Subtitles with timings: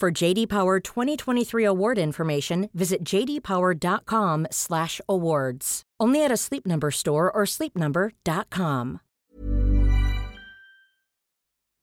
[0.00, 5.82] For JD Power 2023 award information, visit jdpower.com/awards.
[6.00, 9.00] Only at a Sleep Number store or sleepnumber.com.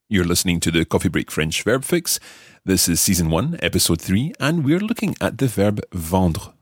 [0.09, 2.19] You're listening to the Coffee Break French Verb Fix.
[2.65, 6.56] This is season 1, episode 3, and we're looking at the verb vendre.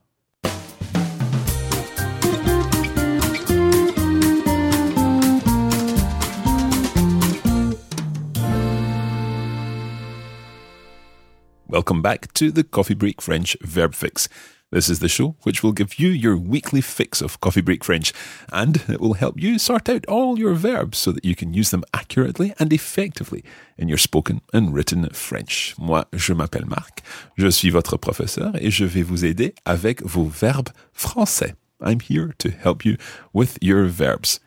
[11.75, 14.29] Welcome back to the Coffee Break French Verb Fix.
[14.71, 18.13] This is the show which will give you your weekly fix of Coffee Break French,
[18.53, 21.71] and it will help you sort out all your verbs so that you can use
[21.71, 23.43] them accurately and effectively
[23.77, 25.75] in your spoken and written French.
[25.77, 27.03] Moi, je m'appelle Marc,
[27.35, 31.55] je suis votre professeur et je vais vous aider avec vos verbes français.
[31.81, 32.95] I'm here to help you
[33.33, 34.39] with your verbs.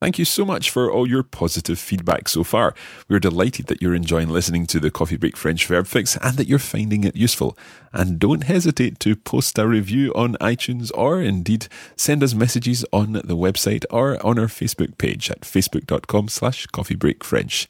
[0.00, 2.74] Thank you so much for all your positive feedback so far.
[3.06, 6.48] We're delighted that you're enjoying listening to the Coffee Break French Verb Fix and that
[6.48, 7.54] you're finding it useful.
[7.92, 13.12] And don't hesitate to post a review on iTunes or indeed send us messages on
[13.12, 17.66] the website or on our Facebook page at facebook.com slash coffeebreakfrench.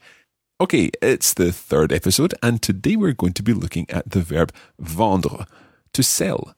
[0.61, 4.53] Okay, it's the third episode and today we're going to be looking at the verb
[4.81, 5.47] vendre,
[5.91, 6.55] to sell.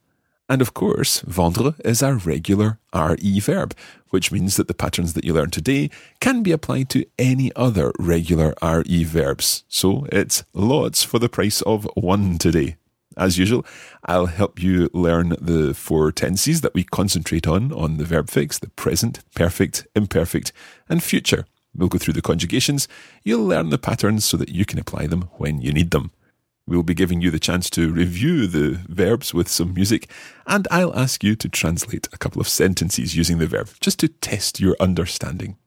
[0.53, 3.75] And of course, vendre is a regular RE verb,
[4.11, 7.91] which means that the patterns that you learn today can be applied to any other
[7.97, 9.63] regular RE verbs.
[9.67, 12.75] So it's lots for the price of one today.
[13.17, 13.65] As usual,
[14.05, 18.59] I'll help you learn the four tenses that we concentrate on on the verb fix
[18.59, 20.53] the present, perfect, imperfect,
[20.87, 21.47] and future.
[21.73, 22.87] We'll go through the conjugations.
[23.23, 26.11] You'll learn the patterns so that you can apply them when you need them.
[26.65, 30.09] We'll be giving you the chance to review the verbs with some music,
[30.47, 34.07] and I'll ask you to translate a couple of sentences using the verb, just to
[34.07, 35.57] test your understanding.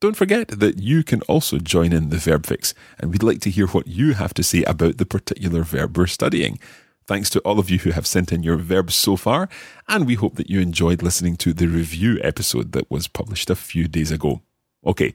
[0.00, 3.50] Don't forget that you can also join in the verb fix, and we'd like to
[3.50, 6.58] hear what you have to say about the particular verb we're studying.
[7.06, 9.50] Thanks to all of you who have sent in your verbs so far,
[9.88, 13.54] and we hope that you enjoyed listening to the review episode that was published a
[13.54, 14.40] few days ago.
[14.86, 15.12] Okay,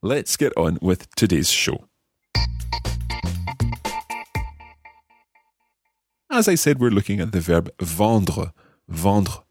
[0.00, 1.88] let's get on with today's show.
[6.32, 8.52] As I said, we're looking at the verb vendre,
[8.88, 9.42] vendre,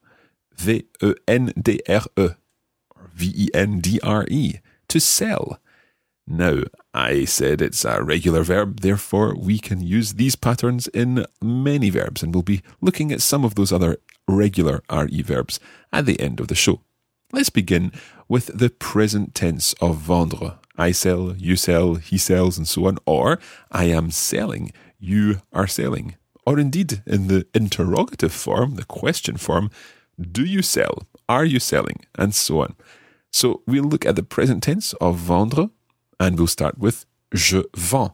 [0.55, 2.05] V-E-N-D-R-E,
[2.95, 5.59] or V-E-N-D-R-E, to sell.
[6.25, 6.61] Now,
[6.93, 12.23] I said it's a regular verb, therefore we can use these patterns in many verbs,
[12.23, 15.59] and we'll be looking at some of those other regular RE verbs
[15.91, 16.79] at the end of the show.
[17.33, 17.91] Let's begin
[18.29, 20.59] with the present tense of vendre.
[20.77, 23.37] I sell, you sell, he sells, and so on, or
[23.69, 29.69] I am selling, you are selling or indeed in the interrogative form, the question form,
[30.19, 31.07] do you sell?
[31.27, 32.05] Are you selling?
[32.17, 32.75] And so on.
[33.31, 35.69] So we'll look at the present tense of vendre
[36.19, 38.11] and we'll start with je vends.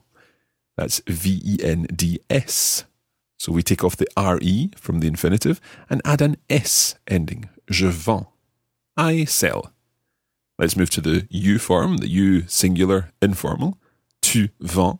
[0.77, 2.85] That's V E N D S.
[3.37, 7.49] So we take off the RE from the infinitive and add an S ending.
[7.69, 8.27] Je vends.
[8.97, 9.71] I sell.
[10.57, 13.77] Let's move to the you form, the you singular informal.
[14.21, 14.99] Tu vends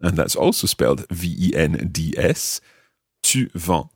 [0.00, 2.60] and that's also spelled V E N D S,
[3.22, 3.90] tu vends.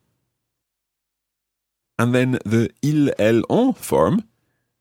[1.99, 4.25] And then the il, elle, on form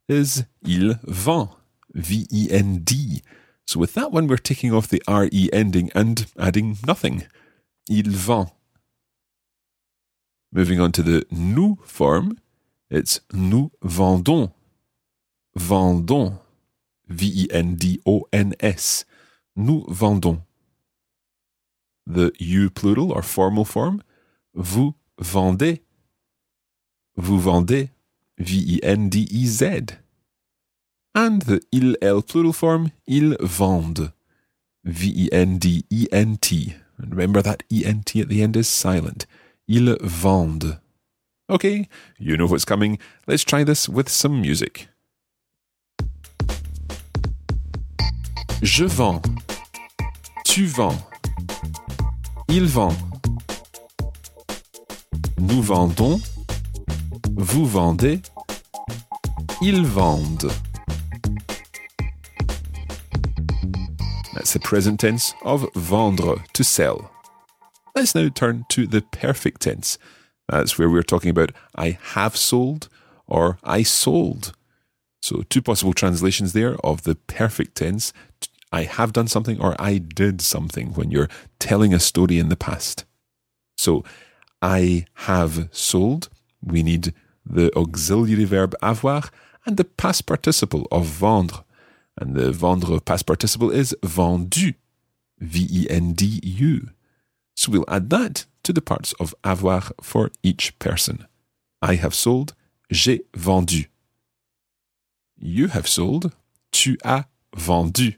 [0.07, 1.49] is il vend,
[1.93, 3.21] V E N D.
[3.67, 7.27] So with that one, we're taking off the RE ending and adding nothing.
[7.89, 8.51] Il vend.
[10.51, 12.37] Moving on to the nous form,
[12.89, 14.51] it's nous vendons.
[15.55, 16.39] Vendons.
[17.07, 19.05] V E N D O N S.
[19.55, 20.41] Nous vendons
[22.05, 24.01] the you plural or formal form,
[24.53, 25.81] vous vendez.
[27.17, 27.89] Vous vendez,
[28.37, 29.97] V-E-N-D-E-Z.
[31.13, 34.13] And the il, elle plural form, ils vendent,
[34.85, 36.75] V-E-N-D-E-N-T.
[36.97, 39.25] And remember that ENT at the end is silent.
[39.67, 40.79] Ils vendent.
[41.49, 42.97] Okay, you know what's coming.
[43.27, 44.87] Let's try this with some music.
[48.61, 49.21] Je vends.
[50.45, 51.01] Tu vends.
[52.53, 52.93] Il vend.
[55.39, 56.19] Nous vendons.
[57.37, 58.21] Vous vendez.
[59.61, 60.51] Ils vendent.
[64.33, 67.09] That's the present tense of vendre, to sell.
[67.95, 69.97] Let's now turn to the perfect tense.
[70.49, 72.89] That's where we're talking about I have sold
[73.27, 74.51] or I sold.
[75.21, 78.11] So, two possible translations there of the perfect tense
[78.71, 81.29] I have done something or I did something when you're
[81.59, 83.05] telling a story in the past.
[83.77, 84.03] So,
[84.61, 86.29] I have sold,
[86.63, 87.13] we need
[87.45, 89.29] the auxiliary verb avoir
[89.65, 91.63] and the past participle of vendre.
[92.17, 94.75] And the vendre past participle is vendu,
[95.39, 96.89] V E N D U.
[97.55, 101.25] So we'll add that to the parts of avoir for each person.
[101.81, 102.53] I have sold,
[102.91, 103.87] j'ai vendu.
[105.37, 106.33] You have sold,
[106.71, 107.25] tu as
[107.55, 108.15] vendu.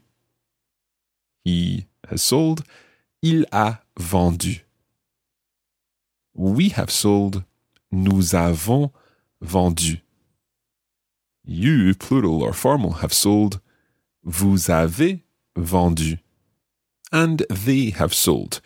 [1.44, 2.64] He has sold,
[3.22, 4.60] il a vendu.
[6.34, 7.44] We have sold,
[7.92, 8.90] nous avons
[9.42, 10.00] vendu.
[11.44, 13.60] You, plural or formal, have sold,
[14.24, 15.20] vous avez
[15.56, 16.18] vendu.
[17.12, 18.60] And they have sold.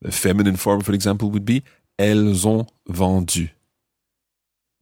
[0.00, 1.62] The feminine form, for example, would be
[1.98, 3.50] elles ont vendu.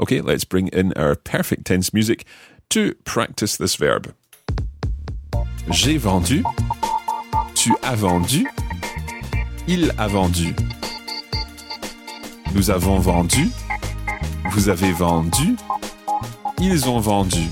[0.00, 2.24] Okay, let's bring in our perfect tense music
[2.70, 4.14] to practice this verb.
[5.70, 6.42] J'ai vendu.
[7.62, 8.46] Tu as vendu.
[9.68, 10.56] Il a vendu.
[12.54, 13.50] Nous avons vendu.
[14.52, 15.56] Vous avez vendu.
[16.58, 17.50] Ils ont vendu.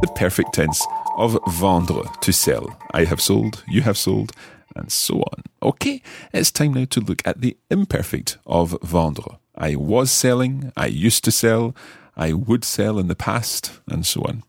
[0.00, 0.82] The perfect tense
[1.18, 2.74] of vendre, to sell.
[2.94, 4.32] I have sold, you have sold,
[4.74, 5.42] and so on.
[5.62, 6.00] Okay,
[6.32, 9.36] it's time now to look at the imperfect of vendre.
[9.54, 11.76] I was selling, I used to sell,
[12.16, 14.42] I would sell in the past, and so on.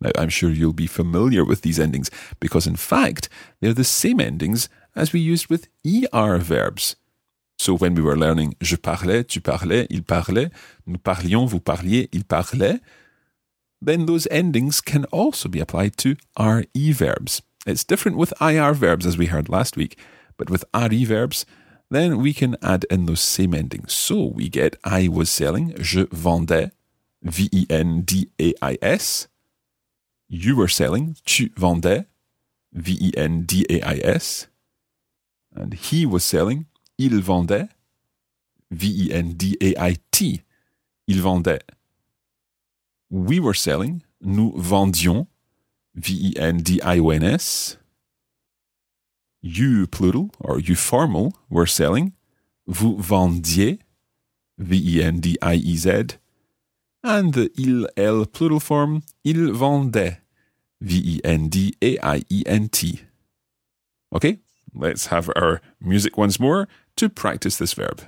[0.00, 3.28] Now, I'm sure you'll be familiar with these endings because, in fact,
[3.60, 6.96] they're the same endings as we used with ER verbs.
[7.58, 10.50] So, when we were learning je parlais, tu parlais, il parlait,
[10.86, 12.80] nous parlions, vous parliez, ils parlaient,
[13.80, 17.42] then those endings can also be applied to RE verbs.
[17.66, 19.96] It's different with IR verbs, as we heard last week,
[20.36, 21.46] but with RE verbs,
[21.90, 23.92] then we can add in those same endings.
[23.92, 26.70] So we get I was selling, je vendais,
[27.22, 29.28] V E N D A I S.
[30.28, 32.06] You were selling, tu vendais,
[32.72, 34.48] V E N D A I S.
[35.54, 36.66] And he was selling,
[36.98, 37.68] il vendait,
[38.70, 40.42] V E N D A I T.
[41.06, 41.62] Il vendait
[43.10, 45.26] we were selling, nous vendions,
[45.94, 47.78] V-E-N-D-I-O-N-S.
[49.42, 52.12] You plural or you formal were selling,
[52.66, 53.78] vous vendiez,
[54.58, 56.18] V-E-N-D-I-E-Z.
[57.08, 60.18] And the il, elle plural form, il vendait,
[60.80, 61.20] V-E-N-D-A-I-E-N-T.
[64.12, 64.40] Okay,
[64.74, 66.66] let's have our music once more
[66.96, 68.02] to practice this verb.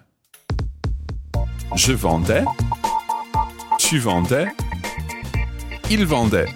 [1.76, 2.44] Je vendais,
[3.78, 4.48] tu vendais,
[5.90, 6.48] il vendait.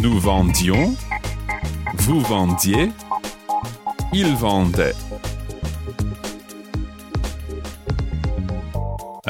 [0.00, 0.94] Nous vendions.
[1.94, 2.92] Vous vendiez.
[4.12, 4.94] Il vendait.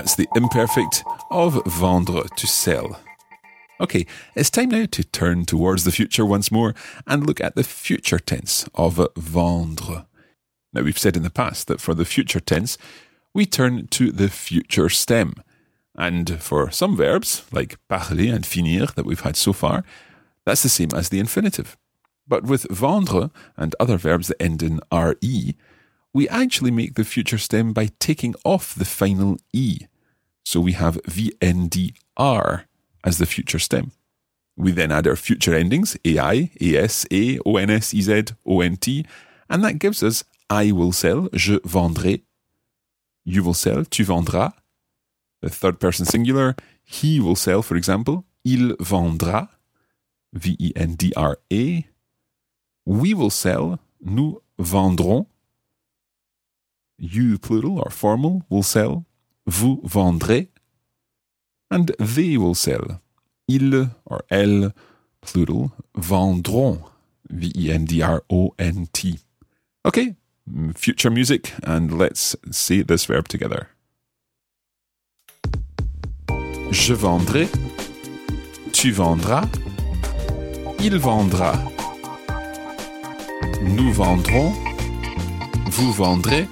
[0.09, 2.99] That's the imperfect of vendre, to sell.
[3.79, 6.75] Okay, it's time now to turn towards the future once more
[7.07, 10.07] and look at the future tense of vendre.
[10.73, 12.79] Now, we've said in the past that for the future tense,
[13.35, 15.35] we turn to the future stem.
[15.95, 19.85] And for some verbs, like parler and finir that we've had so far,
[20.47, 21.77] that's the same as the infinitive.
[22.27, 25.55] But with vendre and other verbs that end in re,
[26.15, 29.81] we actually make the future stem by taking off the final e.
[30.49, 32.65] So we have vndr
[33.05, 33.93] as the future stem.
[34.57, 38.89] We then add our future endings, ai, as, a, ons, ez, ont,
[39.51, 42.23] and that gives us I will sell, je vendrai,
[43.27, 44.55] you will sell, tu vendras,
[45.43, 49.51] the third person singular, he will sell, for example, il vendra,
[50.33, 51.87] V E N D R A.
[52.87, 55.27] We will sell, nous vendrons.
[56.97, 59.05] You, plural or formal, will sell,
[59.49, 60.51] vous vendrez.
[61.71, 63.01] And they will sell,
[63.47, 64.73] ils or elles,
[65.21, 66.81] plural, vendront,
[67.29, 69.19] V E N D R O N T.
[69.85, 70.17] Okay,
[70.75, 73.69] future music, and let's say this verb together.
[76.71, 77.49] Je vendrai.
[78.73, 79.47] Tu vendras.
[80.81, 81.53] Il vendra.
[83.63, 84.53] Nous vendrons.
[85.71, 86.47] Vous vendrez.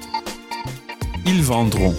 [1.24, 1.94] Ils vendront.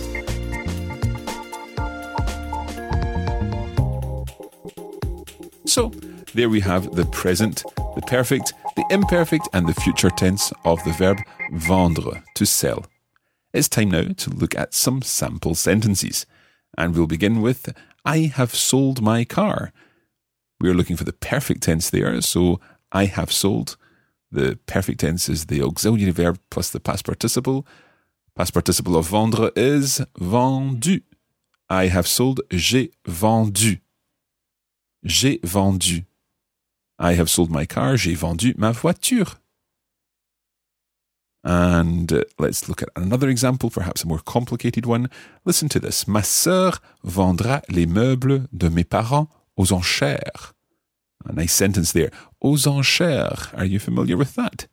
[6.37, 7.63] There we have the present,
[7.95, 11.17] the perfect, the imperfect, and the future tense of the verb
[11.51, 12.85] vendre, to sell.
[13.53, 16.27] It's time now to look at some sample sentences.
[16.77, 17.73] And we'll begin with
[18.05, 19.73] I have sold my car.
[20.61, 22.59] We're looking for the perfect tense there, so
[22.91, 23.75] I have sold.
[24.31, 27.65] The perfect tense is the auxiliary verb plus the past participle.
[28.35, 31.01] Past participle of vendre is vendu.
[31.67, 33.79] I have sold, j'ai vendu.
[35.03, 36.06] J'ai vendu.
[36.99, 39.37] I have sold my car, j'ai vendu ma voiture.
[41.43, 45.09] And uh, let's look at another example, perhaps a more complicated one.
[45.45, 46.07] Listen to this.
[46.07, 50.53] Ma sœur vendra les meubles de mes parents aux enchères.
[51.25, 52.09] A nice sentence there.
[52.41, 53.53] Aux enchères.
[53.53, 54.67] Are you familiar with that?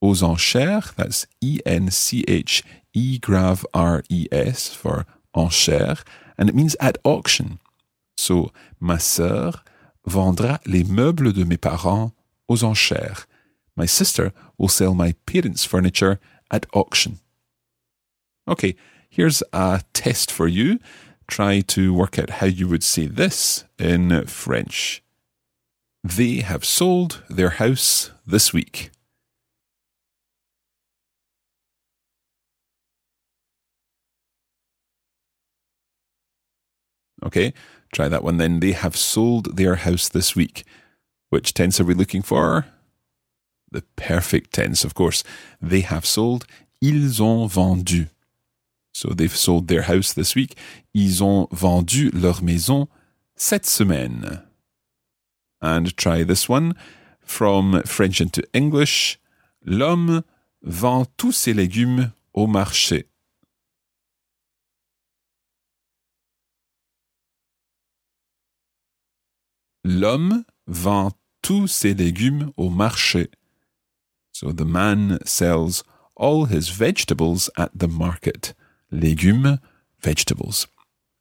[0.00, 6.02] Aux enchères, that's E N C H E grave R E S for enchères,
[6.36, 7.60] and it means at auction.
[8.16, 9.62] So, ma sœur
[10.04, 12.12] vendra les meubles de mes parents
[12.48, 13.26] aux enchères.
[13.76, 16.18] My sister will sell my parents' furniture
[16.50, 17.18] at auction.
[18.46, 18.74] Okay,
[19.08, 20.78] here's a test for you.
[21.28, 25.02] Try to work out how you would say this in French.
[26.04, 28.90] They have sold their house this week.
[37.24, 37.52] Okay,
[37.92, 38.60] try that one then.
[38.60, 40.64] They have sold their house this week.
[41.30, 42.66] Which tense are we looking for?
[43.70, 45.24] The perfect tense, of course.
[45.60, 46.46] They have sold.
[46.82, 48.08] Ils ont vendu.
[48.92, 50.56] So they've sold their house this week.
[50.94, 52.88] Ils ont vendu leur maison
[53.36, 54.42] cette semaine.
[55.60, 56.74] And try this one
[57.20, 59.18] from French into English.
[59.64, 60.24] L'homme
[60.62, 63.04] vend tous ses légumes au marché.
[69.84, 71.10] L'homme vend
[71.42, 73.28] tous ses légumes au marché.
[74.30, 75.82] So the man sells
[76.14, 78.54] all his vegetables at the market.
[78.92, 79.58] Légumes,
[80.00, 80.68] vegetables.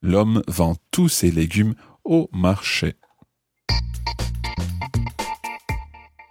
[0.04, 1.74] L'homme vend tous ses légumes
[2.06, 2.94] au marché.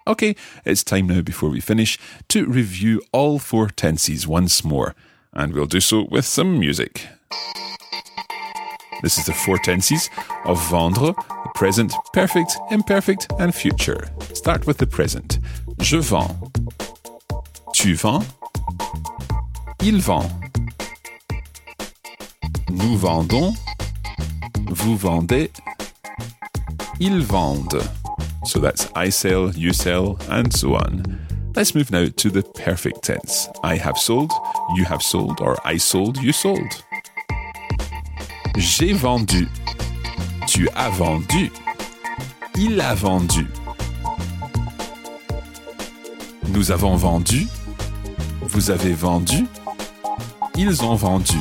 [0.06, 4.94] Okay, it's time now before we finish to review all four tenses once more,
[5.32, 7.08] and we'll do so with some music.
[9.02, 10.08] This is the four tenses
[10.44, 11.14] of vendre,
[11.60, 14.08] present, perfect, imperfect, and future.
[14.32, 15.40] Start with the present.
[15.82, 16.34] Je vends.
[17.74, 18.24] Tu vends.
[19.82, 20.26] Il vend.
[22.70, 23.52] Nous vendons.
[24.70, 25.50] Vous vendez.
[26.98, 27.82] Ils vendent.
[28.46, 31.18] So that's I sell, you sell, and so on.
[31.54, 33.50] Let's move now to the perfect tense.
[33.62, 34.32] I have sold,
[34.76, 36.82] you have sold, or I sold, you sold.
[38.56, 39.46] J'ai vendu.
[40.50, 41.52] Tu as vendu.
[42.56, 43.46] Il a vendu.
[46.48, 47.46] Nous avons vendu.
[48.42, 49.46] Vous avez vendu.
[50.56, 51.38] Ils ont vendu.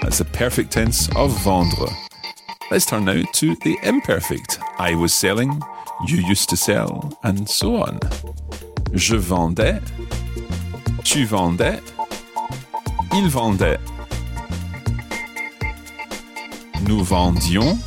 [0.00, 1.88] That's the perfect tense of vendre.
[2.72, 4.58] Let's turn now to the imperfect.
[4.80, 5.62] I was selling,
[6.08, 8.00] you used to sell, and so on.
[8.92, 9.80] Je vendais,
[11.04, 11.80] tu vendais,
[13.14, 13.78] il vendait.
[16.92, 17.78] Nous vendions,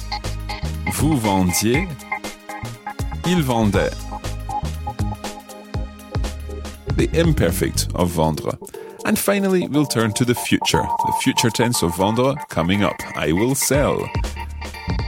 [0.93, 1.87] vous vendiez,
[3.27, 3.91] il vendait.
[6.97, 8.57] The imperfect of vendre.
[9.05, 10.81] And finally, we'll turn to the future.
[10.81, 12.95] The future tense of vendre coming up.
[13.15, 14.09] I will sell.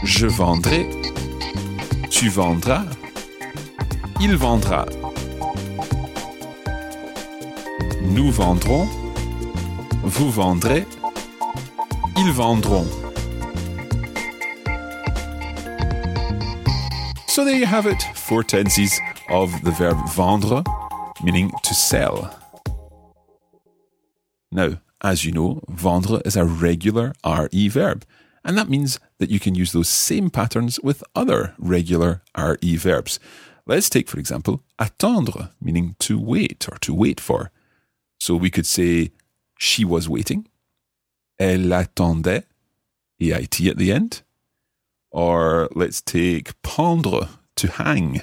[0.03, 0.85] Je vendrai.
[2.11, 2.85] Tu vendras.
[4.21, 4.85] Il vendra.
[8.03, 8.87] Nous vendrons.
[10.03, 10.85] Vous vendrez.
[12.15, 12.85] Ils vendront.
[17.37, 20.63] So there you have it, four tenses of the verb vendre,
[21.23, 22.35] meaning to sell.
[24.51, 28.05] Now, as you know, vendre is a regular RE verb,
[28.43, 33.19] and that means that you can use those same patterns with other regular RE verbs.
[33.67, 37.51] Let's take, for example, attendre, meaning to wait or to wait for.
[38.19, 39.11] So we could say,
[39.59, 40.47] she was waiting,
[41.37, 42.45] elle attendait,
[43.21, 44.23] EIT at the end.
[45.11, 48.21] Or let's take pendre, to hang.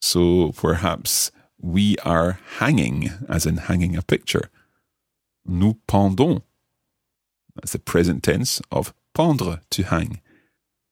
[0.00, 4.50] So perhaps we are hanging, as in hanging a picture.
[5.44, 6.42] Nous pendons.
[7.54, 10.20] That's the present tense of pendre, to hang.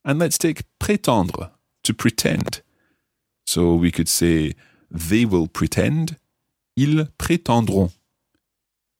[0.05, 1.50] And let's take prétendre,
[1.85, 2.62] to pretend.
[3.47, 4.55] So we could say,
[4.91, 6.17] they will pretend,
[6.77, 7.93] ils prétendront.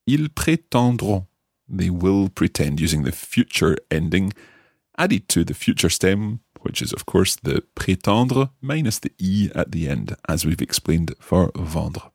[0.07, 1.25] Ils prétendront.
[1.67, 4.33] They will pretend using the future ending
[5.01, 9.71] added to the future stem, which is, of course, the prétendre minus the E at
[9.71, 12.11] the end, as we've explained for vendre.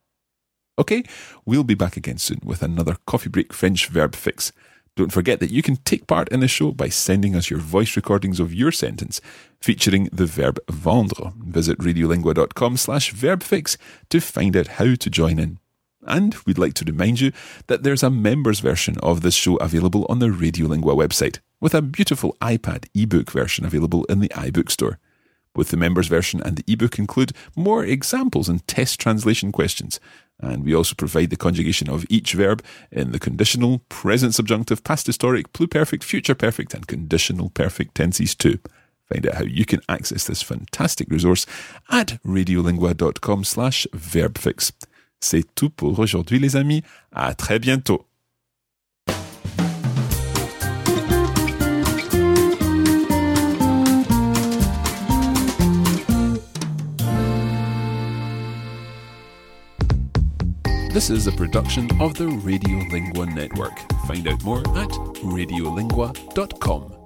[0.79, 1.03] Okay,
[1.45, 4.53] we'll be back again soon with another Coffee Break French verb fix.
[4.95, 7.97] Don't forget that you can take part in the show by sending us your voice
[7.97, 9.21] recordings of your sentence
[9.61, 11.33] featuring the verb vendre.
[11.39, 13.77] Visit radiolingua.com slash verbfix
[14.11, 15.59] to find out how to join in.
[16.07, 17.33] And we'd like to remind you
[17.67, 21.83] that there's a members version of this show available on the Radiolingua website, with a
[21.83, 24.99] beautiful iPad ebook version available in the iBook store.
[25.55, 29.99] Both the members version and the ebook include more examples and test translation questions,
[30.39, 35.07] and we also provide the conjugation of each verb in the conditional, present subjunctive, past
[35.07, 38.59] historic, pluperfect, future perfect, and conditional perfect tenses too.
[39.07, 41.47] Find out how you can access this fantastic resource
[41.91, 44.73] at radiolingua.com slash verbfix.
[45.21, 46.83] C'est tout pour aujourd'hui les amis.
[47.13, 48.07] À très bientôt.
[60.97, 63.79] This is a production of the Radiolingua Network.
[64.07, 64.89] Find out more at
[65.23, 67.06] radiolingua.com.